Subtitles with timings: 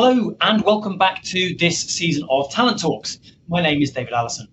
[0.00, 3.18] Hello, and welcome back to this season of Talent Talks.
[3.48, 4.46] My name is David Allison.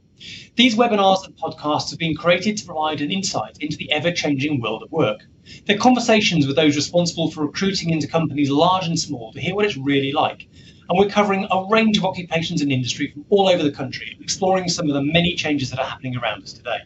[0.56, 4.60] These webinars and podcasts have been created to provide an insight into the ever changing
[4.60, 5.20] world of work.
[5.68, 9.66] They're conversations with those responsible for recruiting into companies large and small to hear what
[9.66, 10.48] it's really like.
[10.90, 14.68] And we're covering a range of occupations and industry from all over the country, exploring
[14.68, 16.80] some of the many changes that are happening around us today.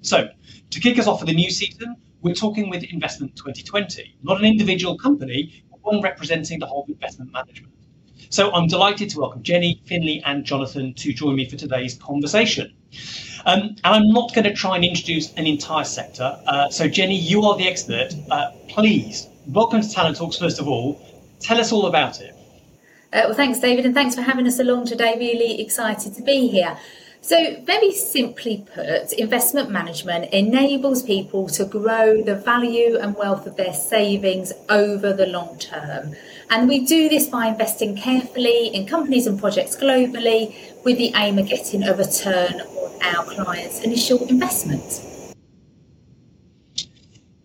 [0.00, 0.30] So,
[0.70, 4.46] to kick us off for the new season, we're talking with Investment 2020, not an
[4.46, 7.73] individual company, but one representing the whole of investment management.
[8.34, 12.74] So I'm delighted to welcome Jenny, Finley, and Jonathan to join me for today's conversation.
[13.46, 16.36] Um, and I'm not going to try and introduce an entire sector.
[16.44, 18.12] Uh, so, Jenny, you are the expert.
[18.32, 21.00] Uh, please, welcome to Talent Talks, first of all.
[21.38, 22.34] Tell us all about it.
[23.12, 25.14] Uh, well, thanks, David, and thanks for having us along today.
[25.16, 26.76] Really excited to be here.
[27.20, 33.56] So, very simply put, investment management enables people to grow the value and wealth of
[33.56, 36.16] their savings over the long term.
[36.50, 41.38] And we do this by investing carefully in companies and projects globally with the aim
[41.38, 45.00] of getting a return on our clients' initial investment.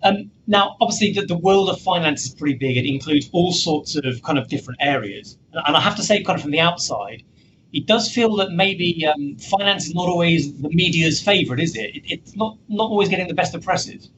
[0.04, 2.78] Um, now, obviously, the, the, world of finance is pretty big.
[2.78, 5.38] It includes all sorts of kind of different areas.
[5.54, 7.24] And I have to say, kind of from the outside,
[7.74, 11.96] it does feel that maybe um, finance is not always the media's favourite, is it?
[11.96, 12.04] it?
[12.06, 14.10] It's not not always getting the best of presses.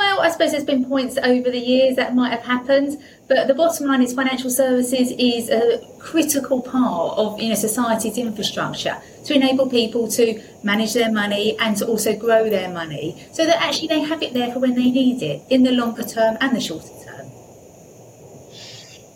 [0.00, 3.52] Well, I suppose there's been points over the years that might have happened, but the
[3.52, 9.34] bottom line is financial services is a critical part of you know society's infrastructure to
[9.34, 13.88] enable people to manage their money and to also grow their money, so that actually
[13.88, 16.60] they have it there for when they need it in the longer term and the
[16.62, 17.09] shorter term.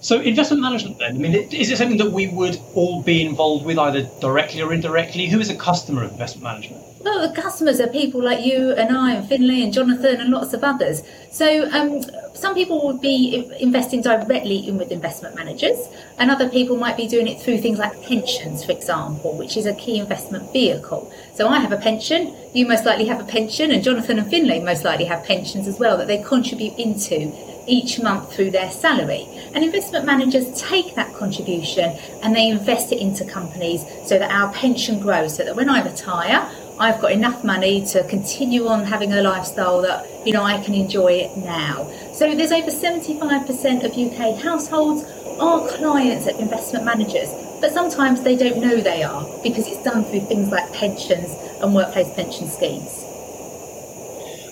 [0.04, 3.64] So investment management then, I mean, is it something that we would all be involved
[3.64, 5.28] with either directly or indirectly?
[5.28, 6.84] Who is a customer of investment management?
[7.00, 10.52] Well, the customers are people like you and I and Finley and Jonathan and lots
[10.52, 11.02] of others.
[11.30, 12.02] So um,
[12.34, 15.88] some people would be investing directly in with investment managers
[16.18, 19.64] and other people might be doing it through things like pensions, for example, which is
[19.64, 21.10] a key investment vehicle.
[21.34, 24.60] So I have a pension, you most likely have a pension and Jonathan and Finley
[24.60, 27.32] most likely have pensions as well that they contribute into
[27.66, 29.28] each month through their salary.
[29.54, 34.52] And investment managers take that contribution and they invest it into companies so that our
[34.52, 39.12] pension grows, so that when I retire, I've got enough money to continue on having
[39.12, 41.88] a lifestyle that you know I can enjoy it now.
[42.12, 45.04] So there's over 75% of UK households
[45.38, 47.28] are clients of investment managers,
[47.60, 51.30] but sometimes they don't know they are because it's done through things like pensions
[51.62, 53.04] and workplace pension schemes.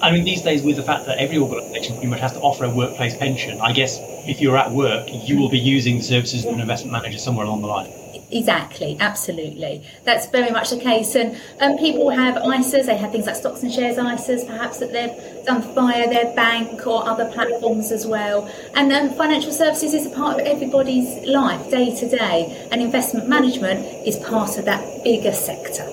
[0.03, 2.65] I mean, these days, with the fact that every organisation pretty much has to offer
[2.65, 6.45] a workplace pension, I guess if you're at work, you will be using the services
[6.45, 7.89] of an investment manager somewhere along the line.
[8.33, 9.87] Exactly, absolutely.
[10.03, 11.15] That's very much the case.
[11.15, 14.91] And um, people have ISAs, they have things like stocks and shares ISAs, perhaps that
[14.91, 18.51] they've done via their bank or other platforms as well.
[18.75, 22.69] And um, financial services is a part of everybody's life, day to day.
[22.73, 25.87] And investment management is part of that bigger sector.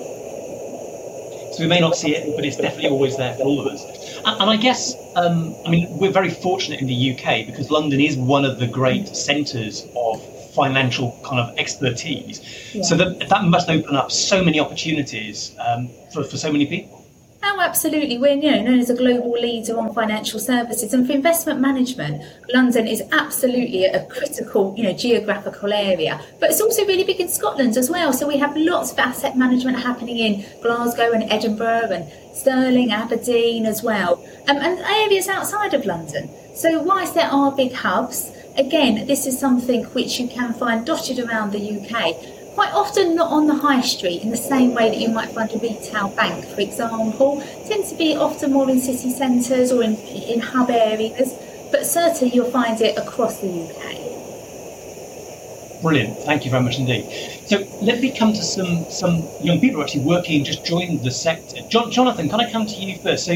[1.52, 3.99] So we may not see it, but it's definitely always there for all of us.
[4.24, 8.16] And, I guess, um, I mean, we're very fortunate in the UK because London is
[8.16, 10.22] one of the great centres of
[10.54, 12.40] financial kind of expertise.
[12.74, 12.82] Yeah.
[12.82, 16.99] So that, that must open up so many opportunities um, for, for so many people.
[17.42, 18.18] Oh, absolutely.
[18.18, 22.22] We're you know, known as a global leader on financial services, and for investment management,
[22.52, 26.20] London is absolutely a critical, you know, geographical area.
[26.38, 28.12] But it's also really big in Scotland as well.
[28.12, 33.64] So we have lots of asset management happening in Glasgow and Edinburgh and Stirling, Aberdeen
[33.64, 36.28] as well, um, and areas outside of London.
[36.54, 41.18] So whilst there are big hubs, again, this is something which you can find dotted
[41.18, 44.98] around the UK quite often not on the high street in the same way that
[44.98, 47.42] you might find a retail bank, for example.
[47.66, 51.34] Tend to be often more in city centres or in, in hub areas,
[51.70, 54.00] but certainly you'll find it across the UK.
[55.82, 57.04] Brilliant, thank you very much indeed.
[57.46, 61.02] So let me come to some some young people who are actually working, just joined
[61.02, 61.62] the sector.
[61.70, 63.24] John, Jonathan, can I come to you first?
[63.24, 63.32] So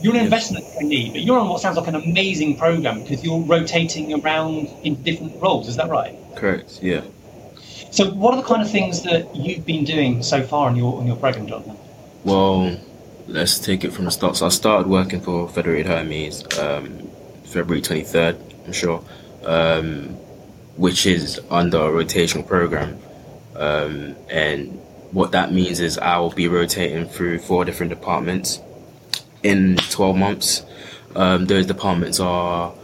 [0.00, 3.40] you're an investment trainee, but you're on what sounds like an amazing program because you're
[3.40, 5.68] rotating around in different roles.
[5.68, 6.16] Is that right?
[6.34, 6.80] Correct.
[6.82, 7.02] Yeah.
[7.94, 10.98] So, what are the kind of things that you've been doing so far on your
[10.98, 11.76] on your program, Jonathan?
[12.24, 12.76] Well,
[13.28, 14.34] let's take it from the start.
[14.34, 17.08] So, I started working for Federated Hermes um,
[17.44, 19.00] February 23rd, I'm sure,
[19.44, 20.08] um,
[20.76, 22.98] which is under a rotational program.
[23.54, 24.72] Um, and
[25.12, 28.60] what that means is I will be rotating through four different departments
[29.44, 30.66] in 12 months.
[31.14, 32.74] Um, those departments are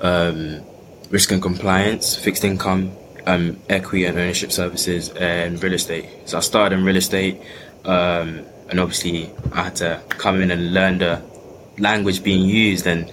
[0.00, 0.62] um,
[1.10, 2.96] risk and compliance, fixed income,
[3.26, 6.06] um, equity and ownership services and real estate.
[6.26, 7.40] So I started in real estate,
[7.84, 11.22] um, and obviously I had to come in and learn the
[11.78, 13.10] language being used and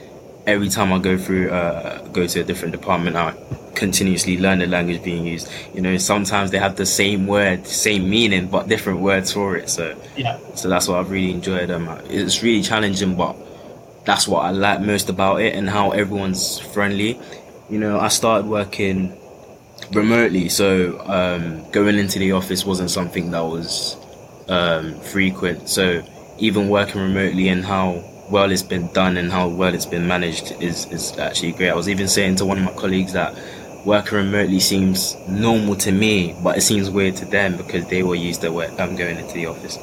[0.49, 3.33] every time I go through, uh, go to a different department, I
[3.75, 5.49] continuously learn the language being used.
[5.73, 9.69] You know, sometimes they have the same word, same meaning, but different words for it.
[9.69, 10.39] So, yeah.
[10.55, 11.69] So that's what I've really enjoyed.
[11.69, 13.35] Um, it's really challenging, but
[14.05, 17.19] that's what I like most about it and how everyone's friendly.
[17.69, 19.15] You know, I started working
[19.93, 23.97] remotely, so um, going into the office wasn't something that was
[24.47, 25.69] um, frequent.
[25.69, 26.03] So
[26.37, 30.51] even working remotely and how well it's been done and how well it's been managed
[30.61, 31.69] is, is actually great.
[31.69, 33.35] I was even saying to one of my colleagues that
[33.85, 38.15] working remotely seems normal to me, but it seems weird to them because they were
[38.15, 39.77] used to work, um, going into the office.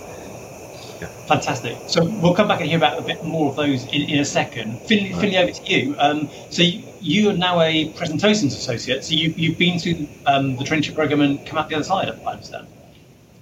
[1.00, 1.08] Yeah.
[1.26, 1.76] Fantastic.
[1.88, 4.24] So we'll come back and hear about a bit more of those in, in a
[4.24, 4.80] second.
[4.82, 5.20] Finley, right.
[5.20, 5.96] Finley, over to you.
[5.98, 9.04] Um, so you, you, are now a presentations associate.
[9.04, 12.08] So you, you've been through um, the traineeship program and come out the other side,
[12.08, 12.66] I understand.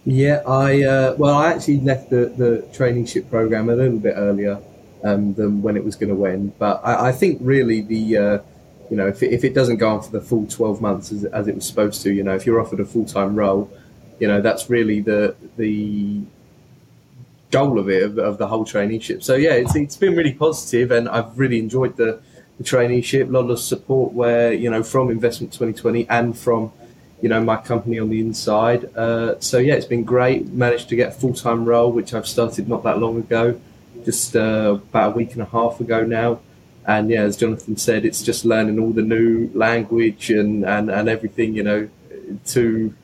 [0.06, 4.60] Yeah, I uh, well, I actually left the, the traineeship program a little bit earlier
[5.02, 6.58] um, than when it was going to end.
[6.58, 8.38] But I, I think really the uh,
[8.90, 11.24] you know if it, if it doesn't go on for the full twelve months as,
[11.24, 13.70] as it was supposed to, you know, if you're offered a full time role,
[14.20, 16.20] you know that's really the the
[17.50, 19.22] goal of it of, of, the whole traineeship.
[19.22, 22.20] So yeah, it's it's been really positive, and I've really enjoyed the,
[22.58, 23.28] the traineeship.
[23.28, 26.72] A lot of support where you know from Investment 2020 and from
[27.20, 28.94] you know my company on the inside.
[28.96, 30.48] Uh, so yeah, it's been great.
[30.48, 33.60] Managed to get a full time role, which I've started not that long ago,
[34.04, 36.40] just uh, about a week and a half ago now.
[36.86, 41.08] And yeah, as Jonathan said, it's just learning all the new language and, and, and
[41.08, 41.54] everything.
[41.54, 41.88] You know,
[42.46, 42.94] to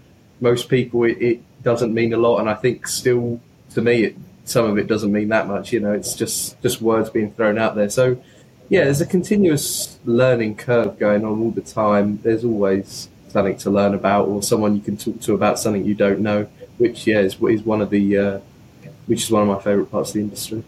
[0.40, 4.16] most people it, it doesn't mean a lot, and I think still to me it
[4.44, 5.72] some of it doesn't mean that much.
[5.72, 7.88] You know, it's just just words being thrown out there.
[7.88, 8.22] So
[8.70, 12.20] yeah, there's a continuous learning curve going on all the time.
[12.22, 15.94] There's always something to learn about, or someone you can talk to about something you
[15.94, 16.46] don't know.
[16.78, 18.40] Which yeah is, is one of the uh,
[19.06, 20.62] which is one of my favourite parts of the industry.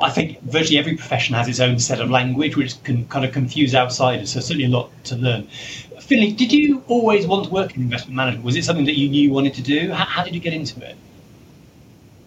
[0.00, 3.32] I think virtually every profession has its own set of language, which can kind of
[3.32, 4.32] confuse outsiders.
[4.32, 5.46] So certainly a lot to learn.
[6.00, 8.44] Finley, did you always want to work in investment management?
[8.44, 9.92] Was it something that you knew you wanted to do?
[9.92, 10.96] How, how did you get into it?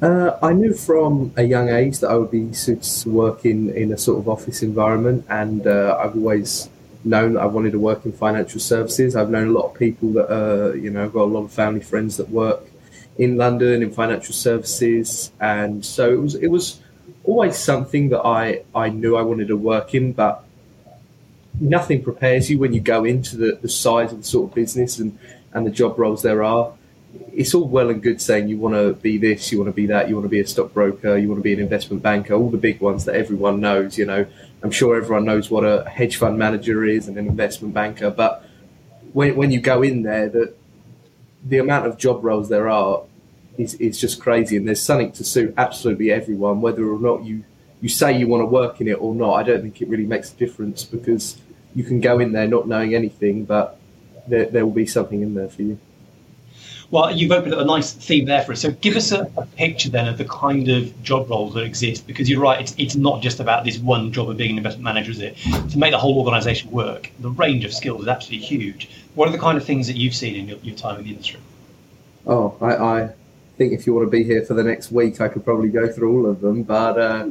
[0.02, 3.70] Uh, I knew from a young age that I would be suited to work in,
[3.70, 6.70] in a sort of office environment, and uh, I've always
[7.06, 9.16] known that I wanted to work in financial services.
[9.16, 11.54] I've known a lot of people that, uh, you know, I've got a lot of
[11.54, 12.62] family friends that work
[13.18, 16.82] in London in financial services, and so it was it was
[17.24, 20.44] always something that I, I knew I wanted to work in, but
[21.62, 25.00] nothing prepares you when you go into the, the size of the sort of business
[25.00, 25.18] and,
[25.54, 26.74] and the job roles there are
[27.34, 29.86] it's all well and good saying you want to be this, you want to be
[29.88, 32.50] that, you want to be a stockbroker, you want to be an investment banker, all
[32.50, 33.98] the big ones that everyone knows.
[33.98, 34.26] You know,
[34.64, 38.46] I'm sure everyone knows what a hedge fund manager is and an investment banker, but
[39.14, 40.54] when, when you go in there, the
[41.48, 43.04] the amount of job roles there are
[43.58, 47.44] is, is just crazy, and there's something to suit absolutely everyone, whether or not you
[47.82, 49.34] you say you want to work in it or not.
[49.34, 51.38] I don't think it really makes a difference because
[51.76, 53.80] you can go in there not knowing anything, but
[54.28, 55.80] there, there will be something in there for you.
[56.92, 58.62] Well, you've opened up a nice theme there for us.
[58.62, 62.06] So give us a, a, picture then of the kind of job roles that exist,
[62.06, 64.84] because you're right, it's, it's not just about this one job of being an investment
[64.84, 65.38] manager, is it?
[65.72, 68.90] To make the whole organisation work, the range of skills is absolutely huge.
[69.16, 71.12] What are the kind of things that you've seen in your, your time in the
[71.12, 71.40] industry?
[72.28, 73.10] Oh, I, I,
[73.58, 75.88] think if you want to be here for the next week, I could probably go
[75.88, 77.28] through all of them, but uh,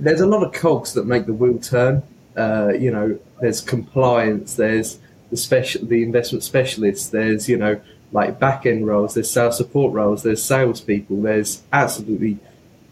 [0.00, 2.02] there's a lot of cogs that make the wheel turn.
[2.36, 4.98] Uh, you know, there's compliance, there's
[5.30, 7.80] the special, the investment specialists, there's you know
[8.12, 12.38] like back end roles, there's sales support roles, there's salespeople, there's absolutely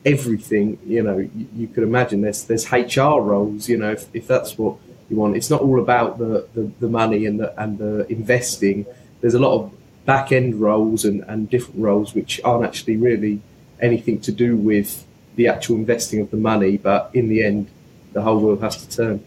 [0.05, 0.79] everything.
[0.87, 3.69] You know, you, you, could imagine there's there's HR roles.
[3.69, 4.77] You know, if, if that's what
[5.09, 8.87] you want, it's not all about the, the, the money and the and the investing.
[9.21, 9.73] There's a lot of
[10.05, 13.41] back end roles and, and different roles which aren't actually really
[13.81, 15.05] anything to do with
[15.37, 17.69] the actual investing of the money, but in the end,
[18.13, 19.25] the whole wheel has to turn.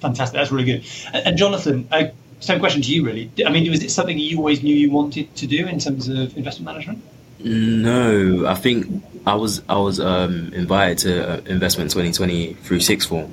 [0.00, 0.84] Fantastic, that's really good.
[1.12, 2.04] And Jonathan, uh,
[2.40, 3.30] same question to you, really.
[3.46, 6.36] I mean, was it something you always knew you wanted to do in terms of
[6.36, 7.02] investment management?
[7.42, 13.08] No, I think I was I was um, invited to uh, Investment 2020 through sixth
[13.08, 13.32] form.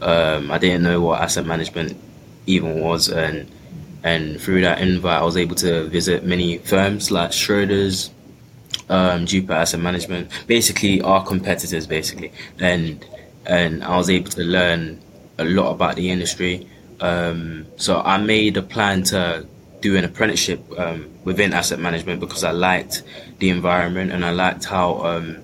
[0.00, 1.96] Um, I didn't know what asset management
[2.46, 3.50] even was, and
[4.02, 8.10] and through that invite, I was able to visit many firms like Schroders,
[8.88, 13.04] um, Jupiter Asset Management, basically our competitors, basically, and
[13.46, 15.00] and I was able to learn
[15.38, 16.68] a lot about the industry.
[17.00, 19.46] Um, so I made a plan to
[19.80, 23.02] do an apprenticeship um, within asset management because I liked
[23.38, 25.38] the environment and I liked how um,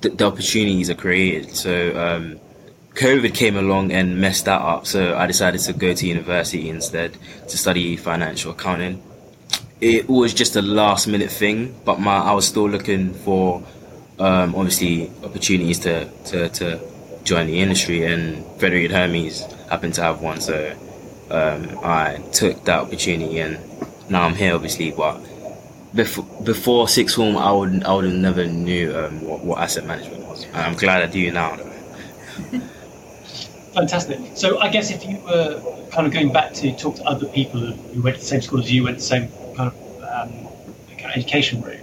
[0.00, 1.54] the, the, opportunities are created.
[1.54, 2.40] So um,
[2.94, 4.86] COVID came along and messed that up.
[4.86, 7.16] So I decided to go to university instead
[7.48, 9.02] to study financial accounting.
[9.80, 13.62] It was just a last minute thing, but my I was still looking for
[14.18, 16.80] um, obviously opportunities to, to, to
[17.24, 20.76] join the industry, and Federated Hermes happened to have one, so
[21.30, 23.58] um, I took that opportunity, and
[24.10, 24.90] now I'm here, obviously.
[24.90, 25.18] But
[25.94, 29.86] before before sixth form, I would I would have never knew um, what, what asset
[29.86, 30.44] management was.
[30.44, 31.56] And I'm glad I do now.
[33.72, 34.18] Fantastic.
[34.34, 35.60] So I guess if you were
[35.90, 38.60] kind of going back to talk to other people who went to the same school
[38.60, 40.30] as you, went the same kind of, um,
[40.98, 41.80] kind of education route,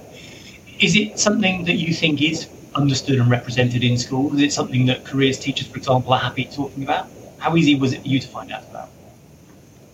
[0.80, 4.36] is it something that you think is understood and represented in school?
[4.36, 7.08] Is it something that careers teachers, for example, are happy talking about?
[7.40, 8.90] How easy was it for you to find out about?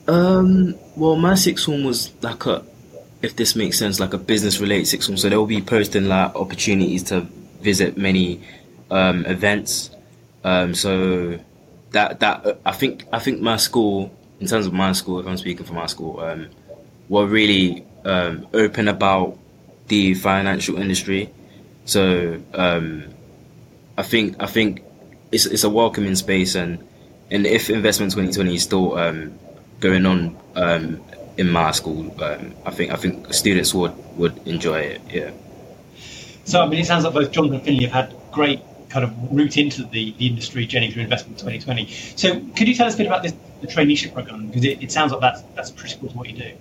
[0.07, 2.63] Um, well, my sixth form was like a,
[3.21, 5.17] if this makes sense, like a business related sixth form.
[5.17, 7.21] So they'll be posting like opportunities to
[7.61, 8.41] visit many
[8.91, 9.89] um, events.
[10.43, 11.39] Um, so
[11.91, 15.37] that that I think I think my school, in terms of my school, if I'm
[15.37, 16.49] speaking for my school, um,
[17.09, 19.37] were really um, open about
[19.87, 21.29] the financial industry.
[21.85, 23.05] So um,
[23.97, 24.83] I think I think
[25.31, 26.79] it's it's a welcoming space, and
[27.31, 29.37] and if Investment 2020 is still um,
[29.79, 31.01] going on um,
[31.37, 35.01] in my school, um, I think I think students would would enjoy it.
[35.09, 35.31] Yeah.
[36.45, 39.31] So I mean, it sounds like both Jonathan and Finley have had great kind of
[39.31, 41.87] route into the, the industry journey through Investment 2020.
[42.15, 44.47] So could you tell us a bit about this, the traineeship program?
[44.47, 46.51] Because it, it sounds like that's, that's critical to what you do.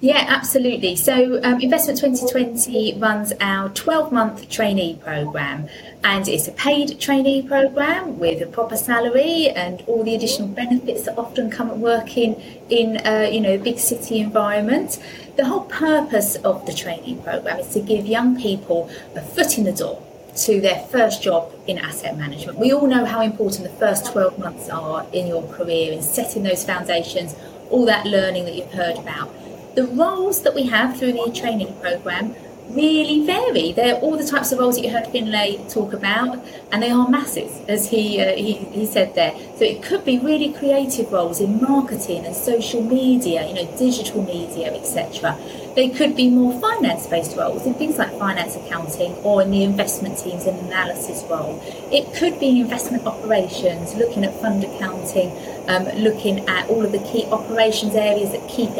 [0.00, 0.96] Yeah, absolutely.
[0.96, 5.68] So, um, Investment 2020 runs our 12 month trainee programme,
[6.04, 11.04] and it's a paid trainee programme with a proper salary and all the additional benefits
[11.04, 14.98] that often come at working in a you know big city environment.
[15.36, 19.64] The whole purpose of the trainee programme is to give young people a foot in
[19.64, 20.02] the door
[20.34, 22.58] to their first job in asset management.
[22.58, 26.42] We all know how important the first 12 months are in your career in setting
[26.42, 27.34] those foundations,
[27.70, 29.32] all that learning that you've heard about.
[29.74, 32.34] The roles that we have through the training programme
[32.68, 33.72] really vary.
[33.72, 37.08] They're all the types of roles that you heard Finley talk about, and they are
[37.08, 39.32] masses, as he, uh, he, he said there.
[39.56, 44.22] So it could be really creative roles in marketing and social media, you know, digital
[44.22, 45.38] media, etc.
[45.74, 50.18] They could be more finance-based roles in things like finance accounting or in the investment
[50.18, 51.62] teams and analysis role.
[51.90, 55.30] It could be investment operations, looking at fund accounting,
[55.68, 58.70] um, looking at all of the key operations areas that keep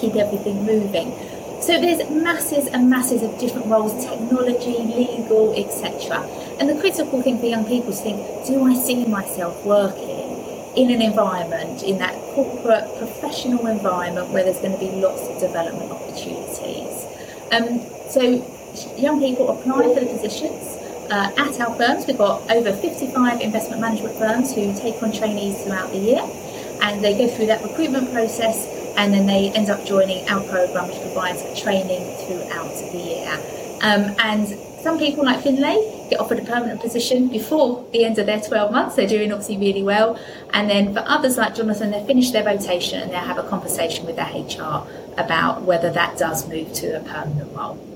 [0.00, 1.12] keep everything moving.
[1.60, 6.20] So there's masses and masses of different roles, technology, legal, etc.
[6.60, 10.44] And the critical thing for young people is to think, do I see myself working
[10.76, 15.40] in an environment, in that corporate, professional environment where there's going to be lots of
[15.40, 17.06] development opportunities?
[17.50, 18.44] Um, so
[18.96, 20.75] young people apply for the positions.
[21.10, 25.62] Uh, at our firms, we've got over 55 investment management firms who take on trainees
[25.62, 26.22] throughout the year,
[26.82, 30.88] and they go through that recruitment process and then they end up joining our program,
[30.88, 33.32] which provides training throughout the year.
[33.82, 34.48] Um, and
[34.82, 35.76] some people, like Finley,
[36.08, 38.96] get offered a permanent position before the end of their 12 months.
[38.96, 40.18] They're doing obviously really well.
[40.52, 44.06] And then for others, like Jonathan, they finish their rotation and they have a conversation
[44.06, 44.86] with their HR
[45.18, 47.95] about whether that does move to a permanent role.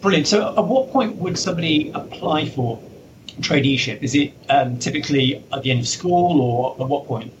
[0.00, 0.28] Brilliant.
[0.28, 2.80] So, at what point would somebody apply for
[3.40, 4.02] traineeship?
[4.02, 7.32] Is it um, typically at the end of school or at what point?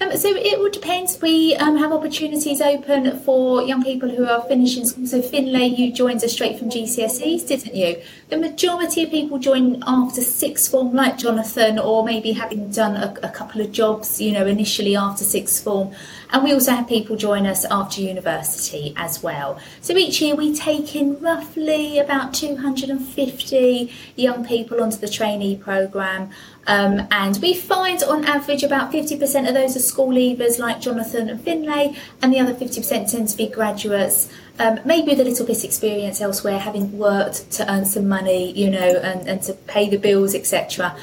[0.00, 1.16] Um, so it would depend.
[1.22, 5.06] We um, have opportunities open for young people who are finishing school.
[5.06, 8.02] So Finley, you joined us straight from GCSEs, didn't you?
[8.28, 13.14] The majority of people join after sixth form, like Jonathan, or maybe having done a,
[13.22, 15.94] a couple of jobs, you know, initially after sixth form.
[16.34, 19.56] And we also have people join us after university as well.
[19.80, 26.30] So each year we take in roughly about 250 young people onto the trainee programme.
[26.66, 31.28] Um, and we find on average about 50% of those are school leavers like Jonathan
[31.28, 35.46] and Finley, and the other 50% tend to be graduates, um, maybe with a little
[35.46, 39.52] bit of experience elsewhere, having worked to earn some money, you know, and, and to
[39.52, 40.96] pay the bills, etc.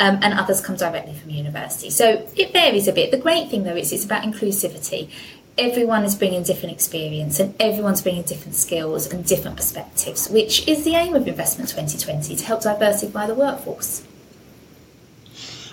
[0.00, 1.88] Um, and others come directly from university.
[1.88, 3.12] So it varies a bit.
[3.12, 5.08] The great thing though is it's about inclusivity.
[5.56, 10.82] Everyone is bringing different experience and everyone's bringing different skills and different perspectives, which is
[10.82, 14.02] the aim of Investment 2020 to help diversify the workforce.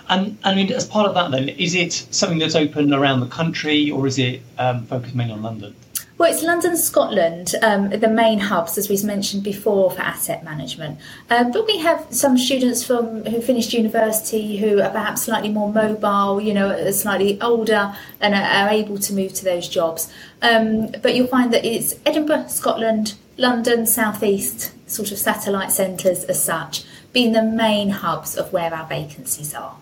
[0.08, 3.26] And I mean, as part of that, then, is it something that's open around the
[3.26, 5.74] country, or is it um, focused mainly on London?
[6.22, 11.00] Well, it's London, Scotland, um, the main hubs, as we've mentioned before, for asset management.
[11.28, 15.72] Um, but we have some students from who finished university who are perhaps slightly more
[15.72, 20.12] mobile, you know, slightly older, and are, are able to move to those jobs.
[20.42, 26.22] Um, but you'll find that it's Edinburgh, Scotland, London, South East, sort of satellite centres
[26.26, 29.74] as such, being the main hubs of where our vacancies are.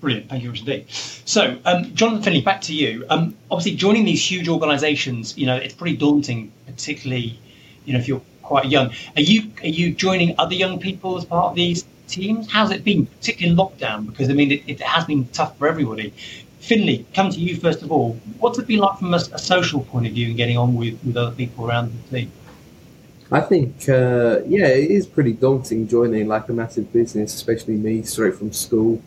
[0.00, 0.90] Brilliant, thank you very much indeed.
[0.90, 3.04] So, um, Jonathan Finley, back to you.
[3.10, 7.38] Um, obviously, joining these huge organisations, you know, it's pretty daunting, particularly,
[7.84, 8.90] you know, if you're quite young.
[9.16, 12.50] Are you are you joining other young people as part of these teams?
[12.50, 14.06] How's it been, particularly in lockdown?
[14.06, 16.14] Because I mean, it, it has been tough for everybody.
[16.60, 18.14] Finley, come to you first of all.
[18.38, 20.98] What's it been like from a, a social point of view and getting on with,
[21.04, 22.32] with other people around the team?
[23.30, 28.02] I think, uh, yeah, it is pretty daunting joining like a massive business, especially me
[28.02, 29.02] straight from school.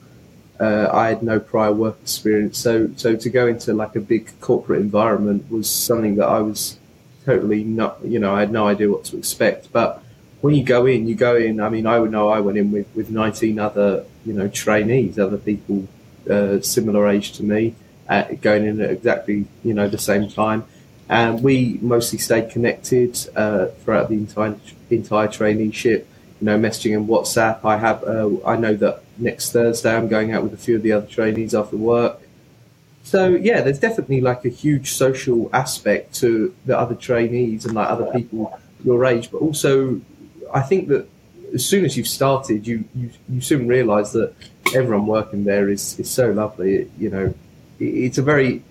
[0.62, 4.32] Uh, I had no prior work experience, so so to go into like a big
[4.40, 6.78] corporate environment was something that I was
[7.26, 9.72] totally not, you know, I had no idea what to expect.
[9.72, 10.04] But
[10.42, 11.60] when you go in, you go in.
[11.60, 15.18] I mean, I would know I went in with with 19 other, you know, trainees,
[15.18, 15.88] other people
[16.30, 17.76] uh, similar age to me,
[18.10, 20.66] uh, going in at exactly you know the same time,
[21.10, 24.56] and we mostly stayed connected uh, throughout the entire
[24.90, 26.06] entire traineeship.
[26.40, 27.64] You know, messaging and WhatsApp.
[27.64, 28.04] I have.
[28.04, 31.08] Uh, I know that next Thursday I'm going out with a few of the other
[31.08, 32.20] trainees after work.
[33.04, 37.90] So yeah, there's definitely like a huge social aspect to the other trainees and like
[37.90, 40.02] other people your age, but also
[40.54, 41.08] I think that
[41.54, 44.34] as soon as you've started, you you, you soon realise that
[44.74, 46.76] everyone working there is, is so lovely.
[46.76, 47.34] It, you know,
[47.80, 48.64] it, it's a very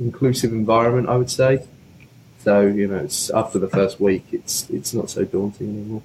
[0.00, 1.66] inclusive environment, I would say.
[2.40, 6.02] So you know, it's after the first week, it's it's not so daunting anymore.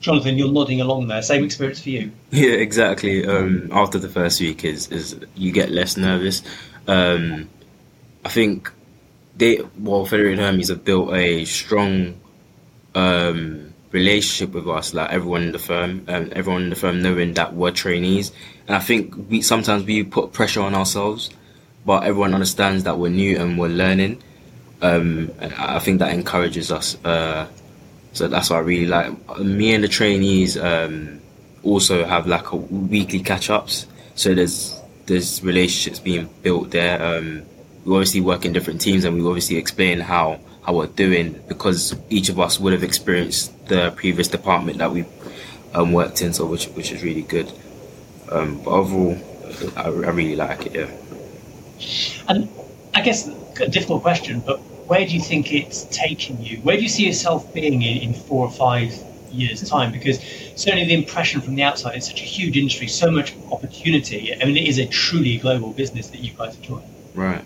[0.00, 1.20] Jonathan, you're nodding along there.
[1.22, 2.10] Same experience for you.
[2.30, 3.26] Yeah, exactly.
[3.26, 6.42] Um, after the first week, is is you get less nervous.
[6.88, 7.48] Um,
[8.24, 8.72] I think
[9.36, 12.18] they well, Federated Hermes have built a strong
[12.94, 17.34] um, relationship with us, like everyone in the firm, um, everyone in the firm knowing
[17.34, 18.32] that we're trainees.
[18.66, 21.30] And I think we sometimes we put pressure on ourselves,
[21.84, 24.22] but everyone understands that we're new and we're learning.
[24.82, 26.96] Um, and I think that encourages us.
[27.04, 27.48] Uh,
[28.12, 29.38] so that's what I really like.
[29.38, 31.20] Me and the trainees um,
[31.62, 33.86] also have like a weekly catch ups.
[34.14, 37.02] So there's there's relationships being built there.
[37.02, 37.42] Um,
[37.84, 41.94] we obviously work in different teams, and we obviously explain how how we're doing because
[42.10, 45.04] each of us would have experienced the previous department that we
[45.74, 47.50] um, worked in, so which which is really good.
[48.30, 49.16] Um, but overall,
[49.76, 50.74] I, I really like it.
[50.74, 52.22] Yeah.
[52.28, 52.48] And
[52.94, 53.28] I guess
[53.60, 56.56] a difficult question, but where do you think it's taking you?
[56.62, 58.92] Where do you see yourself being in, in four or five
[59.30, 59.92] years' time?
[59.92, 60.18] Because
[60.56, 64.34] certainly the impression from the outside, it's such a huge industry, so much opportunity.
[64.34, 66.92] I mean, it is a truly global business that you guys joining.
[67.14, 67.44] Right.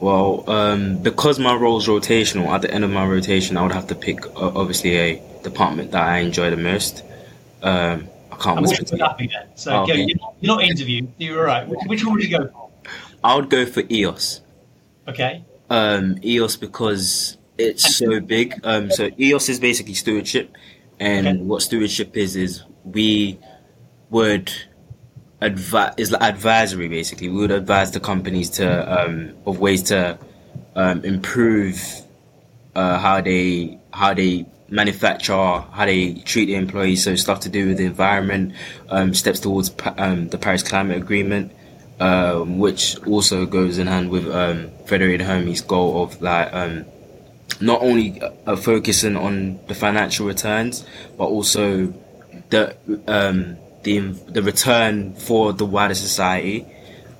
[0.00, 3.70] Well, um, because my role is rotational, at the end of my rotation, I would
[3.70, 7.04] have to pick uh, obviously a department that I enjoy the most.
[7.62, 8.58] Um, I can't.
[8.58, 9.46] And which would that be then?
[9.54, 10.02] So oh, okay.
[10.02, 11.12] you're, not, you're not interviewed.
[11.18, 11.68] You're all right.
[11.68, 12.70] Which, which one would you go for?
[13.22, 14.40] I would go for EOS.
[15.06, 15.44] Okay.
[15.72, 18.60] Um, EOS because it's so big.
[18.62, 20.54] Um, so EOS is basically stewardship,
[21.00, 21.36] and okay.
[21.38, 23.38] what stewardship is is we
[24.10, 24.52] would
[25.40, 27.30] advi- is like advisory basically.
[27.30, 28.68] We would advise the companies to
[29.00, 30.18] um, of ways to
[30.76, 31.80] um, improve
[32.74, 37.02] uh, how they how they manufacture, how they treat the employees.
[37.04, 38.54] So stuff to do with the environment,
[38.90, 41.52] um, steps towards um, the Paris Climate Agreement,
[42.02, 46.84] um, which also goes in hand with um, Federated Hermes' goal of like um,
[47.60, 50.84] not only uh, focusing on the financial returns,
[51.16, 51.94] but also
[52.50, 54.00] the um, the
[54.34, 56.66] the return for the wider society,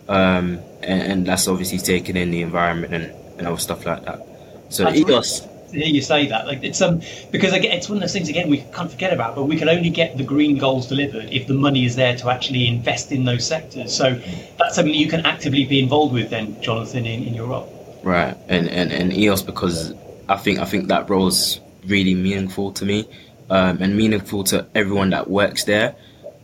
[0.09, 4.27] um, and, and, that's obviously taking in the environment and, and other stuff like that.
[4.71, 5.43] So that's EOS.
[5.43, 8.13] Really, to hear you say that, like it's um because again it's one of those
[8.13, 11.33] things again we can't forget about, but we can only get the green goals delivered
[11.33, 13.95] if the money is there to actually invest in those sectors.
[13.95, 14.21] So
[14.59, 18.01] that's something you can actively be involved with then, Jonathan, in, in your role.
[18.03, 19.95] Right, and, and and EOS because
[20.29, 23.09] I think I think that role is really meaningful to me,
[23.51, 25.95] um, and meaningful to everyone that works there.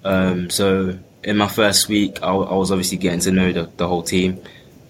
[0.04, 3.88] Um, so in my first week, I, I, was obviously getting to know the, the
[3.88, 4.40] whole team.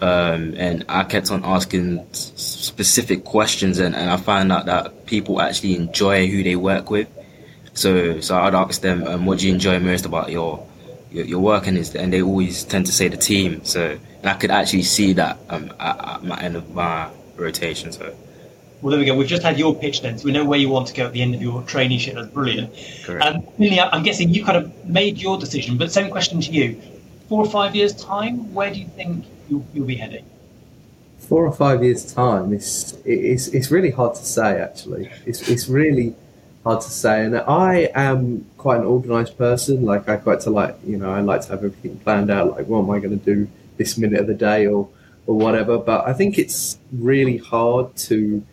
[0.00, 5.40] Um, and I kept on asking specific questions, and, and I found out that people
[5.40, 7.08] actually enjoy who they work with.
[7.74, 10.64] So, so I'd ask them, um, "What do you enjoy most about your
[11.10, 13.64] your, your work?" And, is, and they always tend to say the team.
[13.64, 17.90] So, and I could actually see that um, at, at my end of my rotation.
[17.90, 18.14] So,
[18.80, 19.16] well, there we go.
[19.16, 21.12] We've just had your pitch then, so we know where you want to go at
[21.12, 22.14] the end of your traineeship.
[22.14, 22.70] That's brilliant.
[23.20, 26.80] Um, Lily, I'm guessing you kind of made your decision, but same question to you.
[27.28, 30.24] Four or five years' time, where do you think you'll, you'll be heading?
[31.18, 35.10] Four or five years' time, it's, it's, it's really hard to say, actually.
[35.26, 36.14] It's, it's really
[36.64, 37.24] hard to say.
[37.24, 39.84] And I am quite an organised person.
[39.84, 42.66] Like, I quite to like, you know, I like to have everything planned out, like,
[42.66, 44.88] what am I going to do this minute of the day or,
[45.26, 45.78] or whatever.
[45.78, 48.44] But I think it's really hard to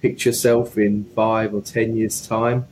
[0.00, 2.66] picture yourself in five or ten years' time.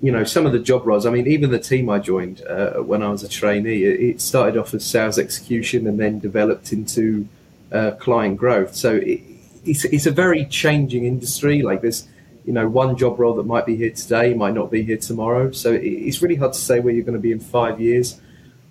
[0.00, 1.06] You know, some of the job roles.
[1.06, 4.58] I mean, even the team I joined uh, when I was a trainee, it started
[4.58, 7.26] off as sales execution and then developed into
[7.72, 8.74] uh, client growth.
[8.76, 9.22] So it,
[9.64, 11.62] it's it's a very changing industry.
[11.62, 12.06] Like there's
[12.46, 15.50] you know, one job role that might be here today might not be here tomorrow.
[15.50, 18.20] So it's really hard to say where you're going to be in five years.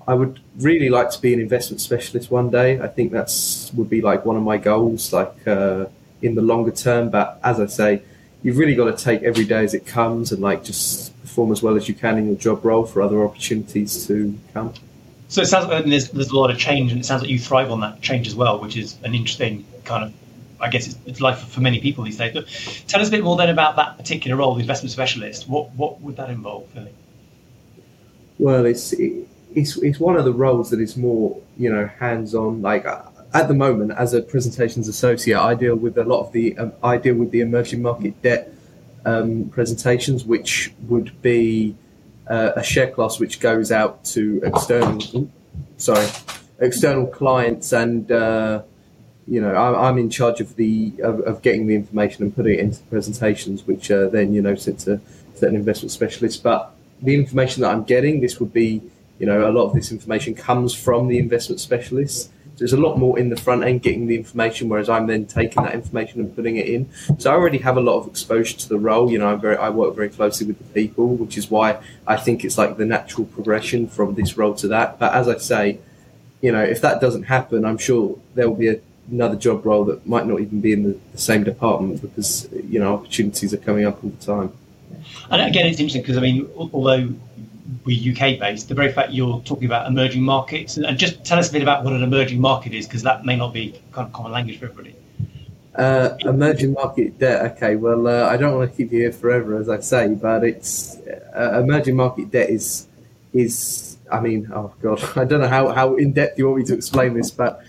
[0.07, 2.79] I would really like to be an investment specialist one day.
[2.79, 5.87] I think that's would be like one of my goals, like uh,
[6.21, 7.09] in the longer term.
[7.09, 8.01] But as I say,
[8.45, 11.63] you've really got to take every day as it comes and like just perform as
[11.63, 14.71] well as you can in your job role for other opportunities to come.
[15.29, 17.39] So it sounds like there's, there's a lot of change, and it sounds like you
[17.39, 20.13] thrive on that change as well, which is an interesting kind of
[20.61, 22.33] I guess it's, it's life for many people these days.
[22.33, 22.47] But
[22.87, 25.49] tell us a bit more then about that particular role, the investment specialist.
[25.49, 26.93] What what would that involve, Finley?
[28.37, 32.61] Well, it's it's it's one of the roles that is more you know hands on.
[32.61, 32.85] Like
[33.35, 36.71] at the moment, as a presentations associate, I deal with a lot of the um,
[36.81, 38.53] I deal with the emerging market debt
[39.05, 41.75] um, presentations, which would be
[42.27, 45.29] uh, a share class which goes out to external,
[45.77, 46.07] sorry,
[46.59, 48.11] external clients and.
[48.11, 48.63] Uh,
[49.27, 52.53] you know, I, am in charge of the of, of, getting the information and putting
[52.53, 55.01] it into the presentations, which are then you know sent to
[55.33, 56.39] certain investment specialists.
[56.39, 56.71] But
[57.01, 58.83] the information that I'm getting, this would be,
[59.17, 62.29] you know, a lot of this information comes from the investment specialists.
[62.57, 65.63] There's a lot more in the front end getting the information, whereas I'm then taking
[65.63, 66.89] that information and putting it in.
[67.17, 69.11] So I already have a lot of exposure to the role.
[69.11, 72.15] You know, I'm very, I work very closely with the people, which is why I
[72.15, 74.99] think it's like the natural progression from this role to that.
[74.99, 75.79] But as I say,
[76.41, 78.79] you know, if that doesn't happen, I'm sure there will be a
[79.11, 82.79] another job role that might not even be in the, the same department because you
[82.79, 84.51] know opportunities are coming up all the time.
[85.29, 87.13] And again, it's interesting because I mean, although
[87.83, 91.49] we're UK based, the very fact you're talking about emerging markets, and just tell us
[91.49, 94.13] a bit about what an emerging market is, because that may not be kind of
[94.13, 94.95] common language for everybody.
[95.75, 97.51] Uh, emerging market debt.
[97.51, 100.43] Okay, well, uh, I don't want to keep you here forever, as I say, but
[100.43, 100.97] it's
[101.35, 102.87] uh, emerging market debt is
[103.33, 103.97] is.
[104.11, 106.75] I mean, oh god, I don't know how, how in depth you want me to
[106.75, 107.61] explain this, but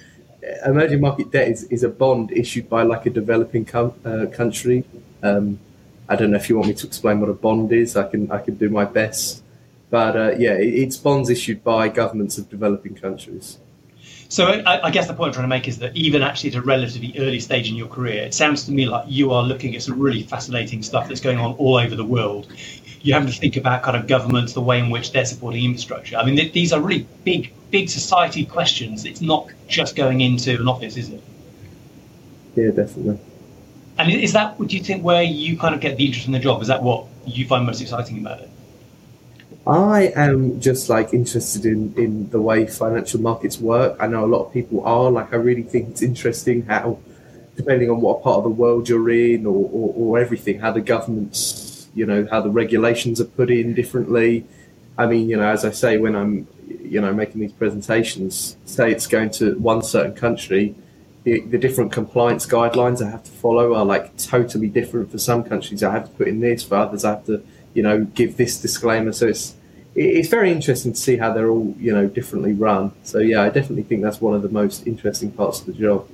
[0.64, 4.84] emerging market debt is, is a bond issued by like a developing com- uh, country.
[5.22, 5.58] Um,
[6.08, 7.96] I don't know if you want me to explain what a bond is.
[7.96, 9.42] I can I can do my best,
[9.96, 13.58] but uh, yeah, it, it's bonds issued by governments of developing countries.
[14.28, 16.56] So I, I, guess the point I'm trying to make is that even actually at
[16.56, 19.74] a relatively early stage in your career, it sounds to me like you are looking
[19.74, 22.52] at some really fascinating stuff that's going on all over the world.
[23.00, 26.18] You have to think about kind of governments, the way in which they're supporting infrastructure.
[26.18, 29.06] I mean, th- these are really big big society questions.
[29.06, 31.22] It's not just going into an office, is it?
[32.54, 33.18] Yeah, definitely.
[33.96, 36.38] And is that, do you think, where you kind of get the interest in the
[36.38, 36.60] job?
[36.60, 38.50] Is that what you find most exciting about it?
[39.66, 43.96] I am just like interested in, in the way financial markets work.
[43.98, 45.10] I know a lot of people are.
[45.10, 47.00] Like, I really think it's interesting how,
[47.56, 50.80] depending on what part of the world you're in or, or, or everything, how the
[50.80, 54.46] governments, you know, how the regulations are put in differently.
[54.96, 58.92] I mean, you know, as I say, when I'm you know making these presentations, say
[58.92, 60.76] it's going to one certain country,
[61.24, 65.42] the, the, different compliance guidelines I have to follow are like totally different for some
[65.42, 65.82] countries.
[65.82, 67.42] I have to put in this, for others I have to
[67.76, 69.12] you know give this disclaimer.
[69.12, 69.54] So it's
[69.94, 72.92] it's very interesting to see how they're all you know differently run.
[73.04, 76.08] So yeah, I definitely think that's one of the most interesting parts of the job.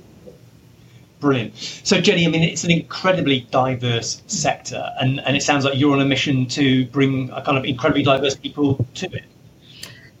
[1.19, 1.55] Brilliant.
[1.55, 5.93] So, Jenny, I mean, it's an incredibly diverse sector, and, and it sounds like you're
[5.93, 9.23] on a mission to bring a kind of incredibly diverse people to it.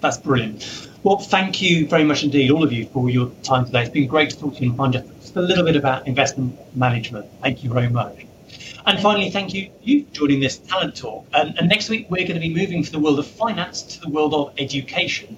[0.00, 0.88] That's brilliant.
[1.02, 3.82] Well, thank you very much indeed, all of you, for your time today.
[3.82, 6.58] It's been great to talk to you and find just a little bit about investment
[6.74, 7.26] management.
[7.42, 8.26] Thank you very much.
[8.86, 11.26] And finally, thank you you for joining this talent talk.
[11.32, 14.00] And, and next week, we're going to be moving from the world of finance to
[14.00, 15.36] the world of education.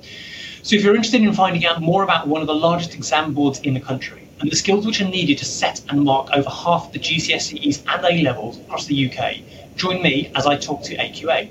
[0.67, 3.61] So if you're interested in finding out more about one of the largest exam boards
[3.61, 6.91] in the country and the skills which are needed to set and mark over half
[6.91, 9.43] the GCSEs and A levels across the UK,
[9.77, 11.51] join me as I talk to AQA.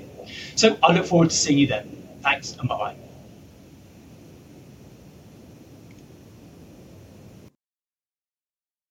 [0.54, 1.90] So I look forward to seeing you then.
[2.20, 3.05] Thanks and bye bye.